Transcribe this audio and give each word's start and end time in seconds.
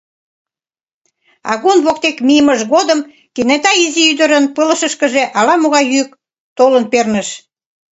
Агун 1.51 1.79
воктек 1.85 2.17
мийымыж 2.27 2.59
годым 2.73 2.99
кенета 3.35 3.71
изи 3.83 4.03
ӱдырын 4.11 4.45
пылышышкыже 4.55 5.23
ала-могай 5.39 5.85
йӱк 5.93 6.09
толын 6.57 6.83
перныш. 6.91 7.27